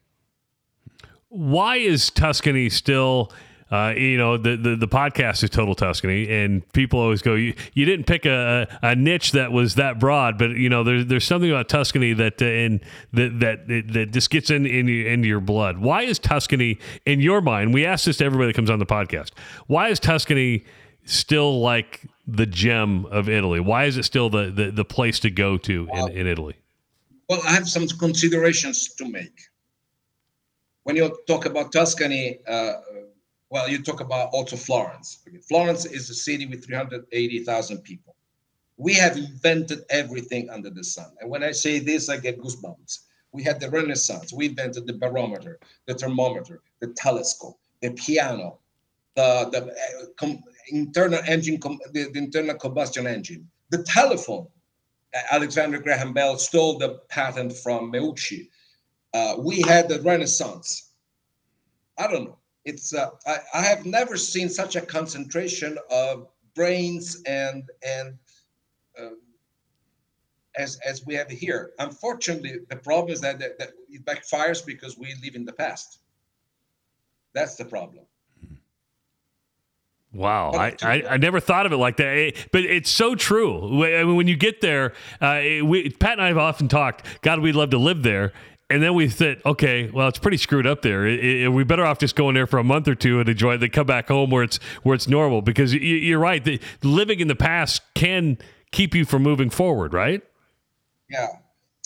[1.29, 3.33] Why is Tuscany still?
[3.71, 7.55] Uh, you know, the, the, the podcast is Total Tuscany, and people always go, you,
[7.73, 11.25] you didn't pick a, a niche that was that broad, but you know, there's there's
[11.25, 12.83] something about Tuscany that uh, in
[13.15, 15.79] that that that just gets in, in into your blood.
[15.79, 17.73] Why is Tuscany in your mind?
[17.73, 19.31] We ask this to everybody that comes on the podcast.
[19.69, 20.67] Why is Tuscany
[21.05, 23.61] still like the gem of Italy?
[23.61, 26.57] Why is it still the the, the place to go to in, in Italy?
[27.29, 29.41] Well, I have some considerations to make.
[30.85, 32.75] When you talk about Tuscany, uh,
[33.51, 35.19] well, you talk about also Florence.
[35.49, 38.17] Florence is a city with 380,000 people.
[38.77, 41.13] We have invented everything under the sun.
[41.21, 43.01] And when I say this, I get goosebumps.
[43.31, 44.33] We had the Renaissance.
[44.33, 48.59] We invented the barometer, the thermometer, the telescope, the piano,
[49.15, 51.59] the, the uh, com- internal engine,
[51.93, 54.47] the, the internal combustion engine, the telephone.
[55.31, 58.49] Alexander Graham Bell stole the patent from Meucci.
[59.13, 60.93] Uh, we had the Renaissance.
[61.99, 67.23] I don't know it's uh, I, I, have never seen such a concentration of brains
[67.27, 68.15] and and
[69.01, 69.11] uh,
[70.57, 71.73] as as we have here.
[71.79, 75.99] Unfortunately, the problem is that, that, that it backfires because we live in the past.
[77.35, 78.05] That's the problem.
[80.15, 83.79] Wow, I, I, I, never thought of it like that, but it's so true.
[84.15, 87.07] When you get there, uh, we, Pat and I have often talked.
[87.23, 88.35] God, we'd love to live there,
[88.73, 91.07] and then we said, okay, well, it's pretty screwed up there.
[91.07, 93.55] It, it, we better off just going there for a month or two and enjoy
[93.55, 93.59] it.
[93.59, 95.43] Then come back home where it's where it's normal.
[95.43, 98.39] Because you, are right, the, living in the past can
[98.71, 100.23] keep you from moving forward, right?
[101.11, 101.29] Yeah,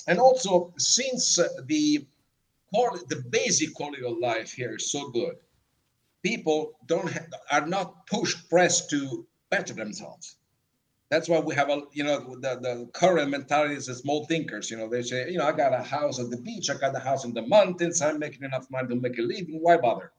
[0.06, 2.06] and also since uh, the
[2.72, 5.36] the basic quality of life here is so good,
[6.26, 10.36] people don't have, are not pushed pressed to better themselves.
[11.08, 14.76] That's why we have a you know the, the current mentality is small thinkers you
[14.76, 16.98] know they say you know i got a house at the beach i got a
[16.98, 20.10] house in the mountains i'm making enough money to make a living why bother?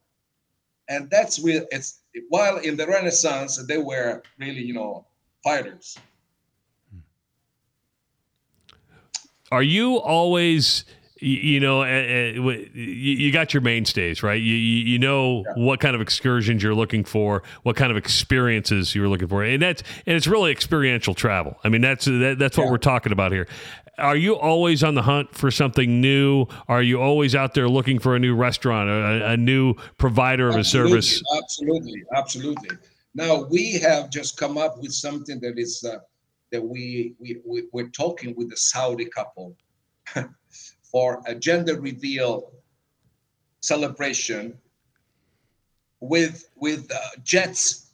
[0.88, 1.90] And that's where it's
[2.30, 5.06] while in the renaissance they were really you know
[5.44, 5.98] fighters.
[9.52, 10.86] Are you always
[11.20, 14.42] you know, you got your mainstays, right?
[14.42, 15.64] You you know yeah.
[15.64, 19.62] what kind of excursions you're looking for, what kind of experiences you're looking for, and
[19.62, 21.58] that's and it's really experiential travel.
[21.64, 22.72] I mean, that's that, that's what yeah.
[22.72, 23.48] we're talking about here.
[23.98, 26.46] Are you always on the hunt for something new?
[26.68, 30.56] Are you always out there looking for a new restaurant, a, a new provider of
[30.56, 31.24] absolutely, a service?
[31.36, 32.70] Absolutely, absolutely.
[33.16, 35.98] Now we have just come up with something that is uh,
[36.52, 39.56] that we, we we we're talking with the Saudi couple.
[40.98, 42.52] for a gender reveal
[43.60, 44.58] celebration
[46.00, 47.92] with with uh, jets.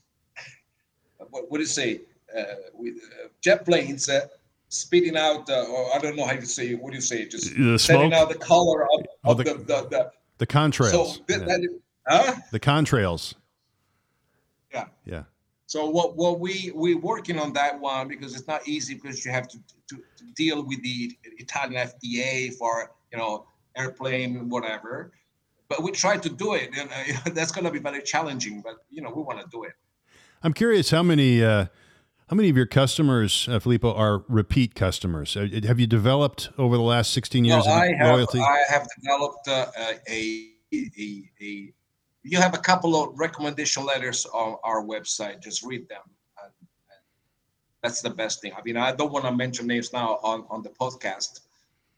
[1.18, 2.00] What, what do you say?
[2.38, 4.28] Uh, with uh, jet planes uh,
[4.70, 6.76] spitting out, uh, or I don't know how you say.
[6.76, 7.28] What do you say?
[7.28, 10.92] Just the setting out the color of, oh, of the, the, the, the, the contrails.
[10.92, 11.38] So yeah.
[11.40, 12.36] that, huh?
[12.54, 13.34] The contrails.
[14.74, 14.86] Yeah.
[15.04, 15.24] Yeah.
[15.66, 19.32] So what what we we working on that one because it's not easy because you
[19.32, 19.58] have to,
[19.90, 23.46] to, to deal with the Italian FDA for you know
[23.76, 25.14] airplane whatever.
[25.70, 28.62] But we try to do it, and uh, that's going to be very challenging.
[28.62, 29.74] But you know we want to do it.
[30.42, 31.44] I'm curious how many.
[31.44, 31.68] Uh,
[32.28, 35.36] how many of your customers, uh, Filippo, are repeat customers?
[35.38, 38.40] Uh, have you developed over the last 16 years well, I have, loyalty?
[38.40, 39.68] I have developed uh,
[40.10, 41.74] a, a, a
[42.24, 45.42] you have a couple of recommendation letters on our website.
[45.42, 46.02] Just read them.
[46.42, 47.00] And, and
[47.82, 48.54] that's the best thing.
[48.58, 51.42] I mean, I don't want to mention names now on, on the podcast.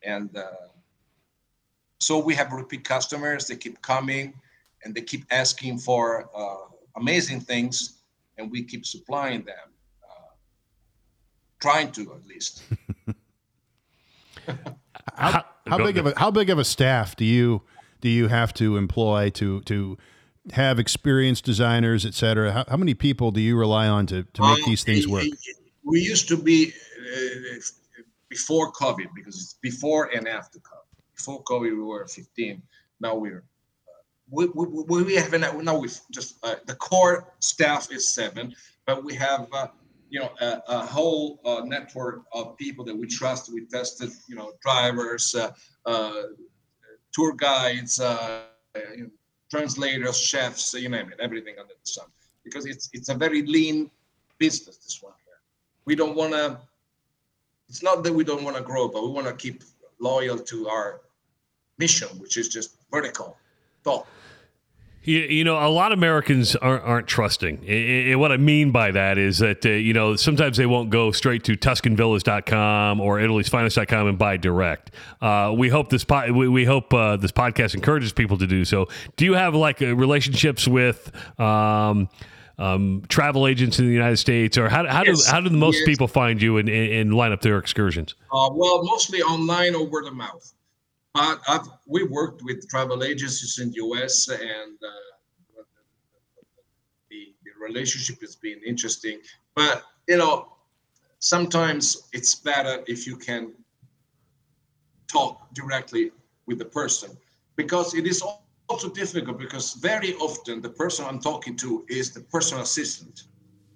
[0.03, 0.69] And uh,
[1.99, 3.47] so we have repeat customers.
[3.47, 4.33] They keep coming
[4.85, 8.01] and they keep asking for uh, amazing things,
[8.37, 10.31] and we keep supplying them, uh,
[11.59, 12.63] trying to at least.
[15.15, 17.63] how, how big of a how big of a staff do you
[18.01, 19.97] do you have to employ to to
[20.53, 22.51] have experienced designers, et cetera?
[22.51, 25.23] How, how many people do you rely on to, to make um, these things work?
[25.83, 27.59] We used to be uh,
[28.29, 31.15] before COVID because it's before and after COVID.
[31.15, 32.61] Before COVID, we were 15.
[32.99, 33.43] Now we're
[33.87, 33.91] uh,
[34.29, 38.53] we, we, we have now we just uh, the core staff is seven,
[38.85, 39.67] but we have uh,
[40.09, 43.53] you know a, a whole uh, network of people that we trust.
[43.53, 45.51] We tested you know drivers, uh,
[45.85, 46.21] uh,
[47.13, 49.09] tour guides you know,
[49.49, 52.05] translators, chefs, you name it, everything under the sun.
[52.43, 53.89] Because it's it's a very lean
[54.37, 54.77] business.
[54.77, 55.39] This one here.
[55.85, 56.59] We don't want to.
[57.69, 59.63] It's not that we don't want to grow, but we want to keep
[59.99, 61.01] loyal to our
[61.77, 63.37] mission, which is just vertical
[63.83, 64.07] thought.
[65.05, 67.67] You, you know, a lot of Americans aren't, aren't trusting.
[67.67, 71.11] And what I mean by that is that, uh, you know, sometimes they won't go
[71.11, 74.91] straight to TuscanVillas.com or Italy'sFinest.com and buy direct.
[75.21, 78.65] Uh, we hope this po- we, we hope uh, this podcast encourages people to do
[78.65, 78.87] so.
[79.15, 82.09] Do you have like uh, relationships with um,
[82.57, 85.25] um, travel agents in the United States, or how, how yes.
[85.25, 85.85] do how do the most yes.
[85.85, 88.15] people find you and, and line up their excursions?
[88.31, 90.53] Uh, well, mostly online or word of mouth.
[91.15, 95.61] But I've, we worked with travel agencies in the US, and uh,
[97.09, 99.19] the, the relationship has been interesting.
[99.55, 100.57] But you know,
[101.19, 103.53] sometimes it's better if you can
[105.07, 106.11] talk directly
[106.47, 107.15] with the person
[107.55, 108.21] because it is
[108.67, 113.23] also difficult because very often the person I'm talking to is the personal assistant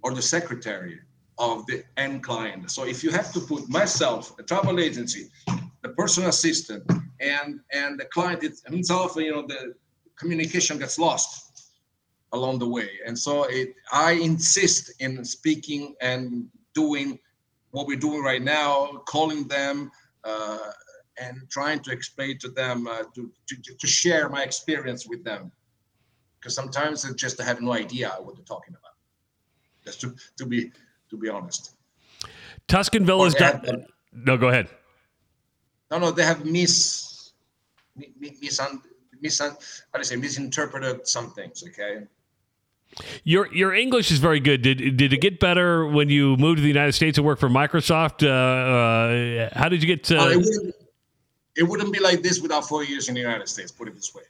[0.01, 0.99] or the secretary
[1.37, 2.69] of the end client.
[2.69, 5.29] So if you have to put myself, a travel agency,
[5.83, 6.83] the personal assistant,
[7.19, 9.73] and and the client himself, you know, the
[10.17, 11.71] communication gets lost
[12.33, 12.89] along the way.
[13.05, 17.19] And so it, I insist in speaking and doing
[17.71, 19.91] what we're doing right now, calling them
[20.23, 20.71] uh,
[21.19, 25.51] and trying to explain to them uh, to, to to share my experience with them,
[26.39, 28.95] because sometimes they just have no idea what they're talking about.
[29.85, 30.71] Just to to be
[31.09, 31.75] to be honest.
[32.67, 33.35] Tuscan Villas.
[34.13, 34.69] no, go ahead.
[35.91, 37.08] No, no, they have mis,
[38.19, 38.59] mis,
[39.21, 41.63] mis, how do you say, misinterpreted some things.
[41.67, 42.03] Okay.
[43.23, 44.61] Your your English is very good.
[44.61, 47.49] Did did it get better when you moved to the United States to work for
[47.49, 48.25] Microsoft?
[48.25, 50.03] Uh, uh, how did you get?
[50.05, 50.75] To- uh, it, wouldn't,
[51.57, 53.71] it wouldn't be like this without four years in the United States.
[53.71, 54.23] Put it this way.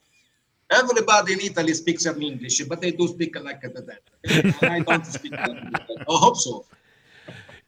[0.71, 3.99] Everybody in Italy speaks some English, but they do speak like that.
[4.61, 5.33] I don't speak.
[5.33, 5.73] I
[6.07, 6.65] hope so.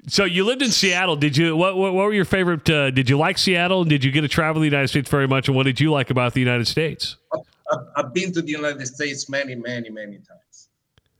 [0.07, 1.15] So you lived in Seattle.
[1.15, 1.55] Did you?
[1.55, 2.67] What what, what were your favorite?
[2.69, 3.83] Uh, did you like Seattle?
[3.83, 5.47] Did you get to travel the United States very much?
[5.47, 7.17] And what did you like about the United States?
[7.95, 10.69] I've, been to the United States many, many, many times.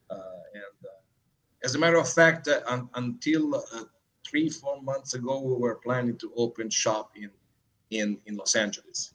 [0.09, 0.15] Uh,
[0.53, 3.83] and uh, as a matter of fact, uh, un, until uh,
[4.27, 7.29] three, four months ago, we were planning to open shop in
[7.91, 9.13] in in Los Angeles.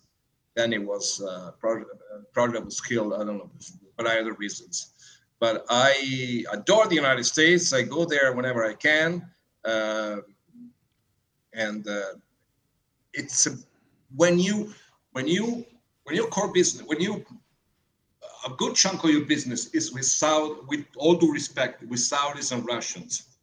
[0.55, 3.13] Then it was uh, project, uh, project was killed.
[3.15, 3.51] I don't know,
[3.97, 4.95] but I other reasons.
[5.39, 7.73] But I adore the United States.
[7.73, 9.29] I go there whenever I can.
[9.67, 10.19] Uh,
[11.55, 12.15] and uh,
[13.13, 13.57] it's a,
[14.15, 14.73] when you
[15.13, 15.65] when you
[16.05, 17.25] when your core business when you
[18.47, 22.53] a good chunk of your business is with South with all due respect with Saudis
[22.53, 23.39] and Russians.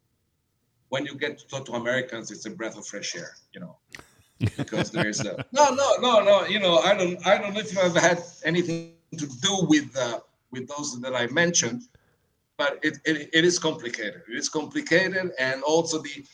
[0.89, 3.77] When you get to talk to Americans, it's a breath of fresh air, you know,
[4.55, 6.45] because there's a no, no, no, no.
[6.45, 9.95] You know, I don't, I don't know if you ever had anything to do with
[9.97, 10.19] uh,
[10.51, 11.81] with those that I mentioned,
[12.63, 14.21] but it, it, it is complicated.
[14.31, 16.25] It is complicated, and also the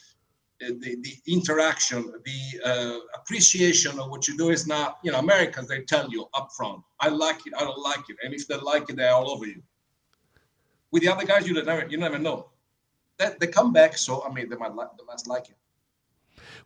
[0.59, 5.69] the, the interaction, the uh, appreciation of what you do is not, you know, Americans,
[5.69, 8.17] they tell you up front, I like it, I don't like it.
[8.21, 9.61] And if they like it, they're all over you.
[10.91, 12.49] With the other guys, you never, you never know.
[13.19, 15.55] That they come back, so I mean, they might like, they must like it.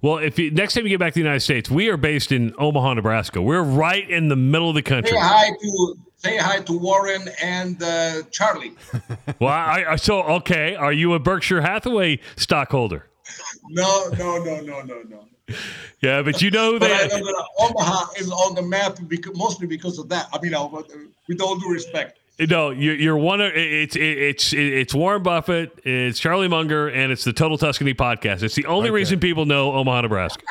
[0.02, 2.32] Well, if you, next time you get back to the United States, we are based
[2.32, 3.44] in Omaha, Nebraska.
[3.44, 5.12] We're right in the middle of the country.
[5.12, 8.74] Say hi to say hi to Warren and uh, Charlie.
[9.40, 10.76] well, I, I, so okay.
[10.76, 13.08] Are you a Berkshire Hathaway stockholder?
[13.70, 15.26] No, no, no, no, no, no.
[16.02, 17.12] Yeah, but you know that
[17.60, 20.28] Omaha is on the map because, mostly because of that.
[20.34, 20.68] I mean, uh,
[21.30, 22.20] with all due respect.
[22.40, 27.24] No, you're, you're one of it's it's it's Warren Buffett, it's Charlie Munger, and it's
[27.24, 28.44] the Total Tuscany podcast.
[28.44, 28.96] It's the only okay.
[28.96, 30.44] reason people know Omaha, Nebraska.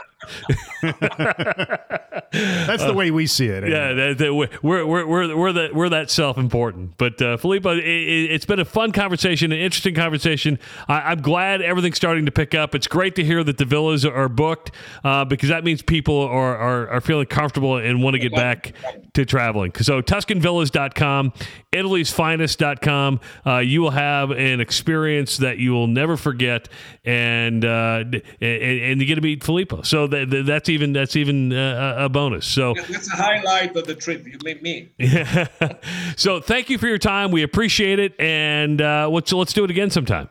[2.33, 3.65] That's the way we see it.
[3.65, 3.71] Anyway.
[3.71, 6.97] Yeah, that, that we're, we're, we're, we're, that, we're that self important.
[6.97, 10.59] But uh, Filippo, it, has been a fun conversation, an interesting conversation.
[10.89, 12.75] I, am glad everything's starting to pick up.
[12.75, 14.73] It's great to hear that the villas are booked
[15.05, 18.73] uh, because that means people are, are, are feeling comfortable and want to get back
[19.15, 19.73] to traveling.
[19.75, 21.33] So, TuscanVillas.com,
[21.73, 23.21] Italy'sFinest.com.
[23.47, 26.69] Uh, you will have an experience that you will never forget,
[27.05, 29.83] and uh, and, and you get to meet Filippo.
[29.83, 32.47] So that, that's even that's even uh, a bonus.
[32.47, 34.27] So that's a highlight of the trip.
[34.27, 34.91] You made me.
[34.99, 35.49] Yeah.
[36.17, 37.31] so thank you for your time.
[37.31, 40.29] We appreciate it, and uh, let's let's do it again sometime.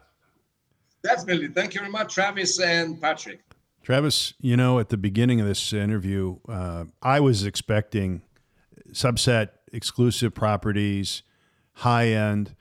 [1.04, 1.50] Definitely.
[1.50, 3.42] Thank you very much, Travis and Patrick.
[3.84, 8.22] Travis, you know, at the beginning of this interview, uh, I was expecting
[8.92, 11.24] subset exclusive properties,
[11.74, 12.56] high end,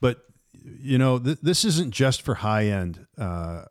[0.00, 3.06] but you know, th- this isn't just for high end.
[3.16, 3.64] Uh,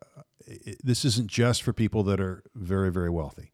[0.82, 3.52] this isn't just for people that are very, very wealthy.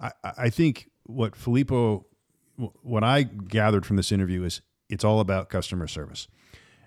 [0.00, 2.06] I, I think what Filippo
[2.56, 6.28] what I gathered from this interview is it's all about customer service.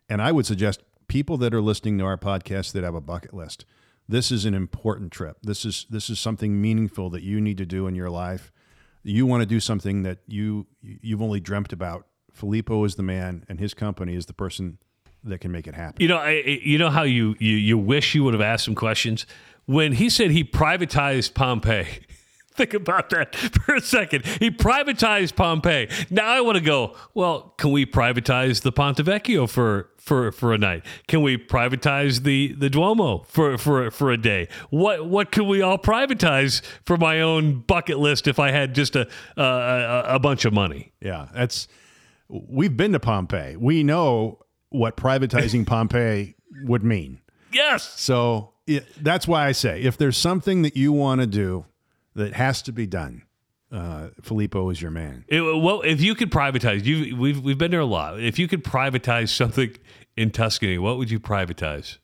[0.09, 3.33] And I would suggest people that are listening to our podcast that have a bucket
[3.33, 3.65] list,
[4.07, 5.38] this is an important trip.
[5.43, 8.51] This is this is something meaningful that you need to do in your life.
[9.03, 12.07] You want to do something that you you've only dreamt about.
[12.31, 14.77] Filippo is the man, and his company is the person
[15.30, 16.01] that can make it happen.
[16.01, 18.75] You know, I, you know how you, you you wish you would have asked some
[18.75, 19.25] questions
[19.65, 21.88] when he said he privatized Pompeii.
[22.57, 24.25] Think about that for a second.
[24.25, 25.89] He privatized Pompeii.
[26.09, 26.95] Now I want to go.
[27.13, 30.84] Well, can we privatize the Ponte Vecchio for for for a night?
[31.07, 34.47] Can we privatize the the Duomo for for for a day?
[34.71, 38.95] What what could we all privatize for my own bucket list if I had just
[38.95, 40.93] a a, a bunch of money?
[40.99, 41.67] Yeah, that's.
[42.30, 43.55] We've been to Pompeii.
[43.55, 44.39] We know
[44.70, 47.22] what privatizing Pompeii would mean.
[47.51, 47.99] Yes.
[47.99, 51.65] So it, that's why I say if there's something that you want to do
[52.15, 53.24] that has to be done,
[53.72, 55.26] uh, Filippo is your man.
[55.28, 58.20] It, well, if you could privatize, you we've we've been there a lot.
[58.20, 59.76] If you could privatize something
[60.15, 61.97] in Tuscany, what would you privatize?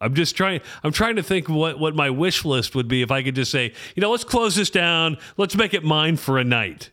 [0.00, 0.60] I'm just trying.
[0.82, 3.50] I'm trying to think what what my wish list would be if I could just
[3.50, 5.16] say, you know, let's close this down.
[5.36, 6.90] Let's make it mine for a night.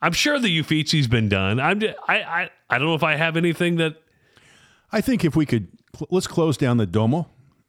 [0.00, 1.60] I'm sure the Uffizi's been done.
[1.60, 1.82] I'm.
[2.08, 2.22] I.
[2.22, 2.50] I.
[2.70, 3.96] I don't know if I have anything that.
[4.92, 5.68] I think if we could,
[6.10, 7.28] let's close down the Duomo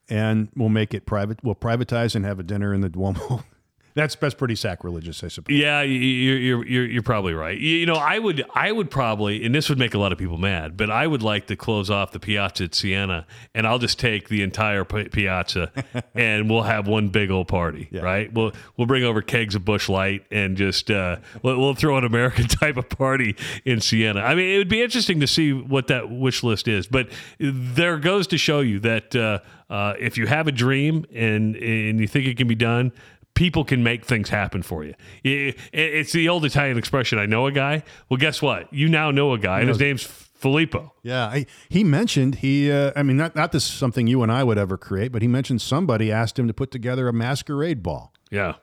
[0.09, 1.39] and we'll make it private.
[1.43, 3.43] We'll privatize and have a dinner in the Duomo.
[3.96, 5.56] That's that's pretty sacrilegious, I suppose.
[5.56, 7.58] Yeah, you're you're you're, you're probably right.
[7.58, 10.38] You know, I would I would probably, and this would make a lot of people
[10.38, 14.00] mad, but I would like to close off the Piazza at Siena, and I'll just
[14.00, 15.72] take the entire Piazza,
[16.16, 18.02] and we'll have one big old party, yeah.
[18.02, 18.34] right?
[18.34, 22.04] We'll we'll bring over kegs of Busch Light and just uh, we'll, we'll throw an
[22.04, 24.22] American type of party in Siena.
[24.22, 27.98] I mean, it would be interesting to see what that wish list is, but there
[28.00, 29.16] goes to show you that.
[29.16, 29.39] Uh,
[29.70, 32.91] uh, if you have a dream and and you think it can be done,
[33.36, 34.93] people can make things happen for you.
[35.23, 37.84] It's the old Italian expression, I know a guy.
[38.09, 38.71] Well, guess what?
[38.73, 40.93] You now know a guy, and his name's Filippo.
[41.03, 42.71] Yeah, I, he mentioned he.
[42.71, 45.21] Uh, I mean, not not this is something you and I would ever create, but
[45.21, 48.13] he mentioned somebody asked him to put together a masquerade ball.
[48.29, 48.55] Yeah,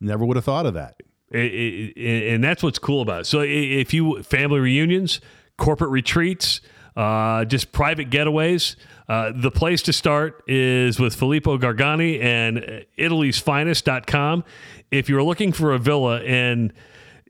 [0.00, 0.96] never would have thought of that.
[1.30, 3.24] It, it, and that's what's cool about it.
[3.24, 5.20] So if you family reunions,
[5.58, 6.60] corporate retreats,
[6.96, 8.76] uh, just private getaways.
[9.08, 14.44] Uh, the place to start is with Filippo Gargani and Italy's finest.com.
[14.90, 16.72] If you're looking for a villa, and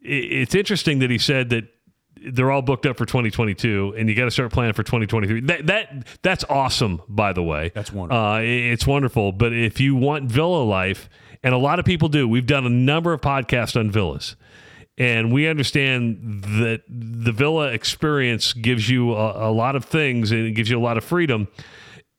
[0.03, 1.65] it's interesting that he said that
[2.33, 5.67] they're all booked up for 2022 and you got to start planning for 2023 that
[5.67, 7.71] that that's awesome by the way.
[7.75, 8.25] That's wonderful.
[8.25, 9.33] Uh, it's wonderful.
[9.33, 11.11] But if you want villa life
[11.43, 14.37] and a lot of people do we've done a number of podcasts on villas
[14.97, 20.47] and we understand that the villa experience gives you a, a, lot of things and
[20.47, 21.49] it gives you a lot of freedom.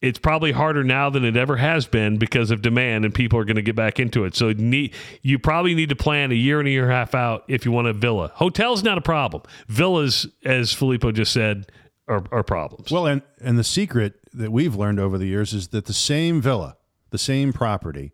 [0.02, 3.46] It's probably harder now than it ever has been because of demand and people are
[3.46, 4.36] going to get back into it.
[4.36, 7.16] So need, you probably need to plan a year and a year and a half
[7.16, 8.32] out if you want a villa.
[8.36, 9.44] Hotel's not a problem.
[9.68, 11.72] Villas as filippo just said
[12.10, 12.92] are, are problems.
[12.92, 16.42] Well and, and the secret that we've learned over the years is that the same
[16.42, 16.76] villa
[17.12, 18.12] the same property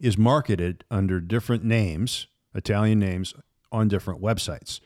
[0.00, 3.34] is marketed under different names italian names
[3.72, 4.80] on different websites.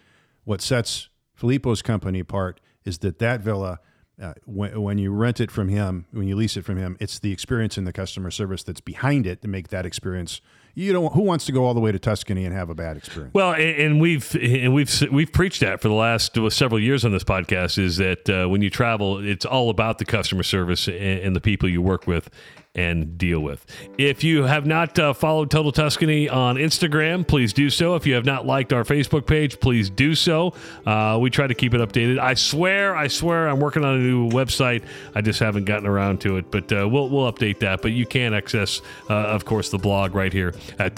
[0.44, 3.80] What sets Filippo's company apart is that that villa,
[4.22, 7.18] uh, when, when you rent it from him, when you lease it from him, it's
[7.18, 10.40] the experience and the customer service that's behind it to make that experience
[10.76, 12.98] you don't who wants to go all the way to Tuscany and have a bad
[12.98, 13.32] experience.
[13.32, 17.24] Well, and, we've and we've we've preached that for the last several years on this
[17.24, 21.34] podcast is that uh, when you travel, it's all about the customer service and, and,
[21.34, 22.28] the people you work with
[22.76, 23.66] and deal with.
[23.98, 27.96] If you have not uh, followed Total Tuscany on Instagram, please do so.
[27.96, 30.54] If you have not liked our Facebook page, please do so.
[30.84, 32.18] Uh, we try to keep it updated.
[32.18, 34.84] I swear, I swear, I'm working on a new website.
[35.14, 37.82] I just haven't gotten around to it, but uh, we'll we'll update that.
[37.82, 40.94] But you can access, uh, of course, the blog right here at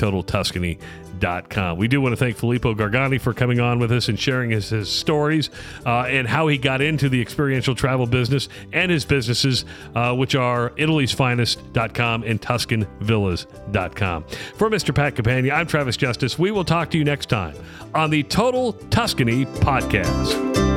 [1.19, 1.79] totaltuscany.com.
[1.79, 4.71] We do want to thank Filippo Gargani for coming on with us and sharing his,
[4.71, 5.51] his stories
[5.87, 9.65] uh, and how he got into the experiential travel business and his businesses,
[9.95, 14.25] uh, which are Italy's finest.com and TuscanVillas.com.
[14.55, 14.95] For Mr.
[14.95, 16.39] Pat Campagna, I'm Travis Justice.
[16.39, 17.57] We will talk to you next time
[17.95, 20.68] on the Total Tuscany podcast.